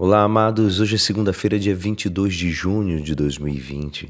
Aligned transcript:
Olá, 0.00 0.22
amados. 0.22 0.78
Hoje 0.78 0.94
é 0.94 0.98
segunda-feira, 0.98 1.58
dia 1.58 1.74
22 1.74 2.32
de 2.32 2.52
junho 2.52 3.02
de 3.02 3.16
2020. 3.16 4.08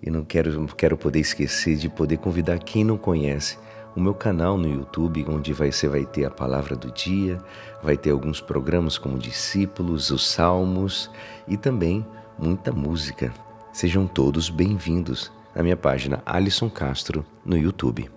E 0.00 0.08
não 0.08 0.24
quero, 0.24 0.64
quero 0.76 0.96
poder 0.96 1.18
esquecer 1.18 1.74
de 1.74 1.88
poder 1.88 2.18
convidar 2.18 2.60
quem 2.60 2.84
não 2.84 2.96
conhece 2.96 3.58
o 3.96 4.00
meu 4.00 4.14
canal 4.14 4.56
no 4.56 4.68
YouTube, 4.68 5.26
onde 5.28 5.52
você 5.52 5.88
vai 5.88 6.06
ter 6.06 6.24
a 6.24 6.30
palavra 6.30 6.76
do 6.76 6.92
dia, 6.92 7.42
vai 7.82 7.96
ter 7.96 8.10
alguns 8.10 8.40
programas 8.40 8.96
como 8.96 9.18
Discípulos, 9.18 10.12
os 10.12 10.24
Salmos 10.24 11.10
e 11.48 11.56
também 11.56 12.06
muita 12.38 12.70
música. 12.70 13.34
Sejam 13.72 14.06
todos 14.06 14.48
bem-vindos 14.50 15.32
à 15.52 15.64
minha 15.64 15.76
página 15.76 16.22
Alisson 16.24 16.70
Castro 16.70 17.26
no 17.44 17.58
YouTube. 17.58 18.08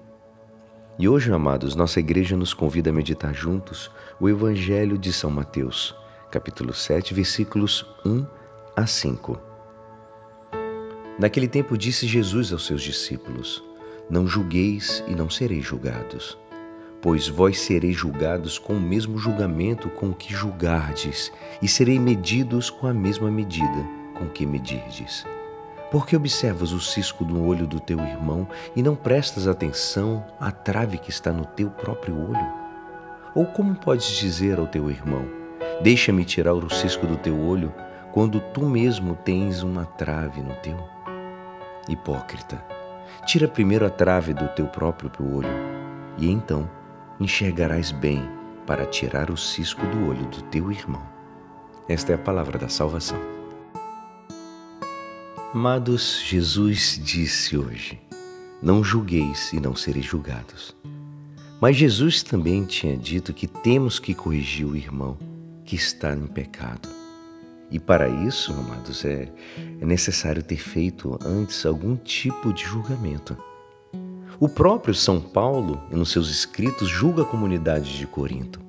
E 0.99 1.09
hoje, 1.09 1.33
amados, 1.33 1.75
nossa 1.75 1.99
igreja 1.99 2.38
nos 2.38 2.54
convida 2.54 2.91
a 2.91 2.93
meditar 2.93 3.33
juntos 3.33 3.89
o 4.20 4.29
Evangelho 4.29 4.99
de 4.99 5.11
São 5.11 5.31
Mateus 5.31 5.95
capítulo 6.36 6.73
7, 6.73 7.13
versículos 7.13 7.86
1 8.05 8.25
a 8.75 8.86
5. 8.86 9.39
Naquele 11.18 11.47
tempo 11.47 11.77
disse 11.77 12.05
Jesus 12.05 12.51
aos 12.51 12.65
seus 12.65 12.82
discípulos: 12.82 13.64
Não 14.10 14.27
julgueis 14.27 15.01
e 15.07 15.15
não 15.15 15.29
sereis 15.29 15.63
julgados, 15.63 16.37
pois 17.01 17.29
vós 17.29 17.61
sereis 17.61 17.96
julgados 17.96 18.60
com 18.60 18.74
o 18.74 18.82
mesmo 18.82 19.18
julgamento 19.18 19.89
com 19.91 20.13
que 20.13 20.33
julgardes, 20.33 21.32
e 21.61 21.69
sereis 21.69 22.01
medidos 22.01 22.69
com 22.69 22.86
a 22.86 22.93
mesma 22.93 23.32
medida 23.32 23.88
com 24.19 24.27
que 24.27 24.46
medirdes. 24.46 25.25
Porque 25.89 26.18
observas 26.18 26.74
o 26.74 26.82
cisco 26.82 27.24
do 27.24 27.46
olho 27.46 27.65
do 27.65 27.79
teu 27.79 27.99
irmão 27.99 28.46
e 28.75 28.83
não 28.83 28.93
prestas 28.93 29.47
atenção 29.47 30.25
à 30.38 30.52
trave 30.52 30.97
que 30.97 31.10
está 31.10 31.32
no 31.32 31.46
teu 31.46 31.69
próprio 31.69 32.13
olho? 32.13 32.53
Ou 33.33 33.45
como 33.45 33.73
podes 33.73 34.17
dizer 34.17 34.59
ao 34.59 34.67
teu 34.67 34.91
irmão: 34.91 35.44
Deixa-me 35.81 36.23
tirar 36.23 36.53
o 36.53 36.70
cisco 36.70 37.06
do 37.06 37.17
teu 37.17 37.38
olho, 37.38 37.73
quando 38.14 38.39
tu 38.39 38.66
mesmo 38.66 39.14
tens 39.14 39.61
uma 39.61 39.86
trave 39.86 40.41
no 40.41 40.55
teu. 40.55 40.77
Hipócrita, 41.89 42.63
tira 43.25 43.47
primeiro 43.47 43.86
a 43.86 43.89
trave 43.89 44.33
do 44.33 44.47
teu 44.49 44.67
próprio 44.67 45.11
olho, 45.19 45.49
e 46.17 46.31
então 46.31 46.69
enxergarás 47.19 47.91
bem 47.91 48.23
para 48.66 48.86
tirar 48.86 49.30
o 49.30 49.38
cisco 49.38 49.86
do 49.88 50.08
olho 50.08 50.25
do 50.27 50.41
teu 50.44 50.72
irmão. 50.72 51.03
Esta 51.89 52.14
é 52.14 52.16
a 52.16 52.19
palavra 52.19 52.58
da 52.58 52.69
salvação. 52.69 53.19
Amados, 55.53 56.23
Jesus 56.25 56.99
disse 57.03 57.58
hoje: 57.58 58.02
Não 58.61 58.83
julgueis 58.83 59.52
e 59.53 59.59
não 59.59 59.75
sereis 59.75 60.05
julgados. 60.05 60.75
Mas 61.61 61.75
Jesus 61.75 62.23
também 62.23 62.66
tinha 62.66 62.97
dito 62.97 63.33
que 63.33 63.45
temos 63.45 63.99
que 63.99 64.14
corrigir 64.14 64.66
o 64.66 64.75
irmão 64.75 65.17
que 65.66 65.75
está 65.75 66.13
em 66.13 66.27
pecado. 66.27 66.88
E 67.71 67.80
para 67.80 68.08
isso, 68.08 68.53
amados, 68.53 69.03
é, 69.03 69.27
é 69.81 69.85
necessário 69.85 70.44
ter 70.44 70.58
feito 70.58 71.17
antes 71.25 71.66
algum 71.66 71.95
tipo 71.95 72.53
de 72.53 72.63
julgamento. 72.63 73.35
O 74.39 74.47
próprio 74.47 74.93
São 74.93 75.19
Paulo, 75.19 75.81
nos 75.89 76.11
seus 76.11 76.30
escritos, 76.30 76.88
julga 76.88 77.23
a 77.23 77.25
comunidade 77.25 77.97
de 77.97 78.05
Corinto. 78.05 78.59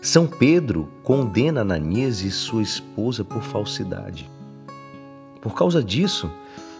São 0.00 0.26
Pedro 0.26 0.88
condena 1.02 1.62
Ananias 1.62 2.22
e 2.22 2.30
sua 2.30 2.62
esposa 2.62 3.24
por 3.24 3.42
falsidade. 3.42 4.30
Por 5.42 5.54
causa 5.54 5.82
disso, 5.82 6.30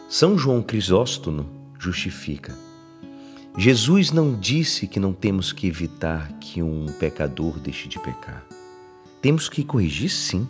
São 0.08 0.38
João 0.38 0.62
Crisóstomo 0.62 1.46
justifica. 1.78 2.54
Jesus 3.56 4.12
não 4.12 4.38
disse 4.38 4.86
que 4.86 5.00
não 5.00 5.12
temos 5.12 5.52
que 5.52 5.66
evitar 5.66 6.30
que 6.38 6.62
um 6.62 6.86
pecador 6.98 7.58
deixe 7.58 7.88
de 7.88 7.98
pecar. 7.98 8.44
Temos 9.20 9.48
que 9.48 9.62
corrigir, 9.62 10.10
sim, 10.10 10.48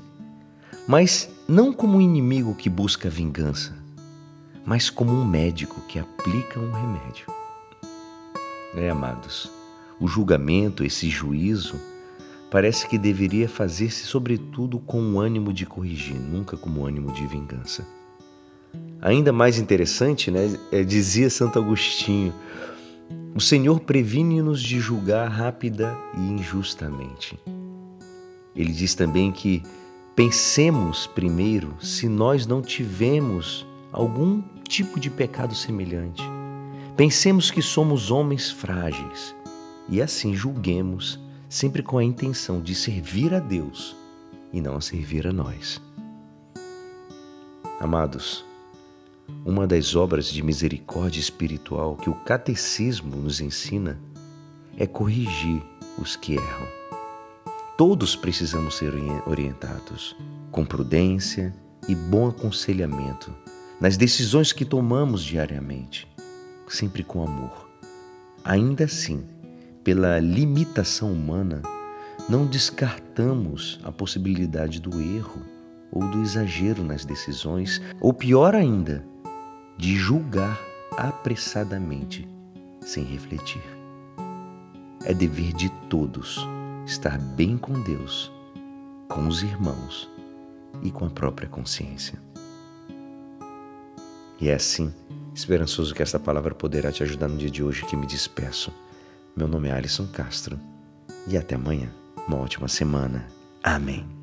mas 0.86 1.28
não 1.48 1.72
como 1.72 1.98
um 1.98 2.00
inimigo 2.00 2.54
que 2.54 2.68
busca 2.68 3.10
vingança, 3.10 3.76
mas 4.64 4.88
como 4.88 5.12
um 5.12 5.24
médico 5.24 5.80
que 5.88 5.98
aplica 5.98 6.60
um 6.60 6.70
remédio. 6.70 7.26
É, 8.76 8.88
amados, 8.88 9.50
o 9.98 10.06
julgamento, 10.06 10.84
esse 10.84 11.10
juízo, 11.10 11.74
parece 12.48 12.86
que 12.86 12.96
deveria 12.96 13.48
fazer-se, 13.48 14.04
sobretudo, 14.04 14.78
com 14.78 15.14
o 15.14 15.20
ânimo 15.20 15.52
de 15.52 15.66
corrigir, 15.66 16.14
nunca 16.14 16.56
como 16.56 16.86
ânimo 16.86 17.12
de 17.12 17.26
vingança. 17.26 17.84
Ainda 19.02 19.32
mais 19.32 19.58
interessante, 19.58 20.30
né, 20.30 20.56
é, 20.70 20.84
dizia 20.84 21.28
Santo 21.28 21.58
Agostinho, 21.58 22.32
o 23.34 23.40
Senhor 23.40 23.80
previne-nos 23.80 24.62
de 24.62 24.78
julgar 24.78 25.28
rápida 25.28 25.96
e 26.16 26.20
injustamente. 26.20 27.36
Ele 28.60 28.72
diz 28.72 28.94
também 28.94 29.32
que 29.32 29.62
pensemos 30.14 31.06
primeiro 31.06 31.74
se 31.80 32.06
nós 32.06 32.46
não 32.46 32.60
tivemos 32.60 33.66
algum 33.90 34.42
tipo 34.68 35.00
de 35.00 35.08
pecado 35.08 35.54
semelhante. 35.54 36.22
Pensemos 36.94 37.50
que 37.50 37.62
somos 37.62 38.10
homens 38.10 38.50
frágeis 38.50 39.34
e 39.88 40.02
assim 40.02 40.34
julguemos, 40.34 41.18
sempre 41.48 41.82
com 41.82 41.96
a 41.96 42.04
intenção 42.04 42.60
de 42.60 42.74
servir 42.74 43.32
a 43.32 43.38
Deus 43.38 43.96
e 44.52 44.60
não 44.60 44.76
a 44.76 44.80
servir 44.82 45.26
a 45.26 45.32
nós. 45.32 45.80
Amados, 47.80 48.44
uma 49.42 49.66
das 49.66 49.96
obras 49.96 50.26
de 50.26 50.42
misericórdia 50.42 51.18
espiritual 51.18 51.96
que 51.96 52.10
o 52.10 52.14
catecismo 52.14 53.16
nos 53.16 53.40
ensina 53.40 53.98
é 54.76 54.86
corrigir 54.86 55.62
os 55.96 56.14
que 56.14 56.34
erram. 56.34 56.79
Todos 57.80 58.14
precisamos 58.14 58.76
ser 58.76 58.92
orientados 59.26 60.14
com 60.50 60.66
prudência 60.66 61.50
e 61.88 61.94
bom 61.94 62.28
aconselhamento 62.28 63.34
nas 63.80 63.96
decisões 63.96 64.52
que 64.52 64.66
tomamos 64.66 65.24
diariamente, 65.24 66.06
sempre 66.68 67.02
com 67.02 67.22
amor. 67.22 67.70
Ainda 68.44 68.84
assim, 68.84 69.24
pela 69.82 70.18
limitação 70.18 71.10
humana, 71.10 71.62
não 72.28 72.44
descartamos 72.44 73.80
a 73.82 73.90
possibilidade 73.90 74.78
do 74.78 75.00
erro 75.00 75.40
ou 75.90 76.06
do 76.06 76.20
exagero 76.20 76.84
nas 76.84 77.06
decisões, 77.06 77.80
ou 77.98 78.12
pior 78.12 78.54
ainda, 78.54 79.02
de 79.78 79.96
julgar 79.96 80.60
apressadamente, 80.98 82.28
sem 82.82 83.04
refletir. 83.04 83.62
É 85.02 85.14
dever 85.14 85.54
de 85.54 85.70
todos 85.88 86.46
estar 86.90 87.18
bem 87.18 87.56
com 87.56 87.80
Deus, 87.80 88.32
com 89.08 89.28
os 89.28 89.42
irmãos 89.42 90.10
e 90.82 90.90
com 90.90 91.06
a 91.06 91.10
própria 91.10 91.48
consciência. 91.48 92.20
E 94.40 94.48
é 94.48 94.54
assim, 94.54 94.92
esperançoso 95.32 95.94
que 95.94 96.02
esta 96.02 96.18
palavra 96.18 96.54
poderá 96.54 96.90
te 96.90 97.02
ajudar 97.02 97.28
no 97.28 97.36
dia 97.36 97.50
de 97.50 97.62
hoje 97.62 97.86
que 97.86 97.96
me 97.96 98.06
despeço. 98.06 98.72
Meu 99.36 99.46
nome 99.46 99.68
é 99.68 99.72
Alisson 99.72 100.08
Castro 100.08 100.58
e 101.28 101.36
até 101.36 101.54
amanhã. 101.54 101.92
Uma 102.26 102.38
ótima 102.38 102.66
semana. 102.66 103.26
Amém. 103.62 104.19